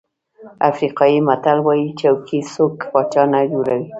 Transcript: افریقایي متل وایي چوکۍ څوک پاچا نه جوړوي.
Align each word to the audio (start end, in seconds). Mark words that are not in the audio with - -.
افریقایي 0.69 1.19
متل 1.27 1.57
وایي 1.65 1.87
چوکۍ 1.99 2.39
څوک 2.53 2.75
پاچا 2.91 3.23
نه 3.33 3.39
جوړوي. 3.51 3.87